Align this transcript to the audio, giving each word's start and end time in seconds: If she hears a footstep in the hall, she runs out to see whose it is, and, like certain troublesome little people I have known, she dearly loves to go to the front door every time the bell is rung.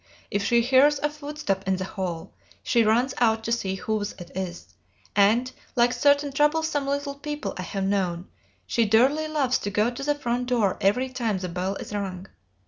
If 0.31 0.43
she 0.43 0.61
hears 0.61 0.97
a 0.97 1.11
footstep 1.11 1.67
in 1.67 1.75
the 1.75 1.83
hall, 1.85 2.33
she 2.63 2.83
runs 2.83 3.13
out 3.19 3.43
to 3.43 3.51
see 3.51 3.75
whose 3.75 4.13
it 4.13 4.31
is, 4.35 4.73
and, 5.15 5.51
like 5.75 5.93
certain 5.93 6.31
troublesome 6.31 6.87
little 6.87 7.13
people 7.13 7.53
I 7.55 7.61
have 7.61 7.83
known, 7.83 8.27
she 8.65 8.83
dearly 8.83 9.27
loves 9.27 9.59
to 9.59 9.69
go 9.69 9.91
to 9.91 10.01
the 10.03 10.15
front 10.15 10.47
door 10.47 10.79
every 10.81 11.09
time 11.09 11.37
the 11.37 11.49
bell 11.49 11.75
is 11.75 11.93
rung. 11.93 12.25